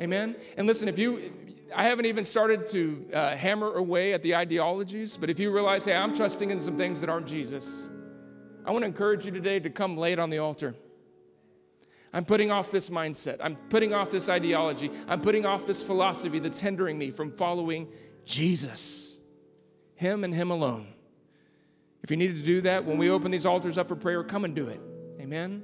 [0.00, 0.36] Amen.
[0.56, 1.32] And listen, if you
[1.74, 5.84] I haven't even started to uh, hammer away at the ideologies, but if you realize,
[5.84, 7.88] hey, I'm trusting in some things that aren't Jesus,
[8.64, 10.74] I want to encourage you today to come lay it on the altar.
[12.12, 13.38] I'm putting off this mindset.
[13.40, 14.90] I'm putting off this ideology.
[15.08, 17.88] I'm putting off this philosophy that's hindering me from following
[18.24, 19.18] Jesus,
[19.96, 20.93] Him and Him alone.
[22.04, 24.44] If you need to do that, when we open these altars up for prayer, come
[24.44, 24.78] and do it.
[25.18, 25.62] Amen.